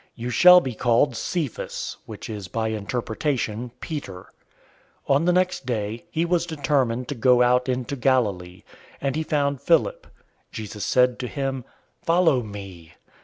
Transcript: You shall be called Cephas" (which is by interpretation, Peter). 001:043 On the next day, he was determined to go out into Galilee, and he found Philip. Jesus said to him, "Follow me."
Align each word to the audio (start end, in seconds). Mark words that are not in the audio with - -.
You 0.15 0.31
shall 0.31 0.61
be 0.61 0.73
called 0.73 1.15
Cephas" 1.15 1.97
(which 2.07 2.27
is 2.27 2.47
by 2.47 2.69
interpretation, 2.69 3.69
Peter). 3.81 4.33
001:043 5.07 5.13
On 5.15 5.25
the 5.25 5.31
next 5.33 5.67
day, 5.67 6.05
he 6.09 6.25
was 6.25 6.47
determined 6.47 7.07
to 7.09 7.13
go 7.13 7.43
out 7.43 7.69
into 7.69 7.95
Galilee, 7.95 8.63
and 8.99 9.15
he 9.15 9.21
found 9.21 9.61
Philip. 9.61 10.07
Jesus 10.51 10.83
said 10.85 11.19
to 11.19 11.27
him, 11.27 11.65
"Follow 12.01 12.41
me." 12.41 12.95